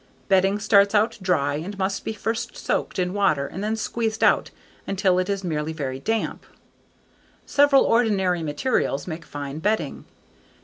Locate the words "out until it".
4.23-5.29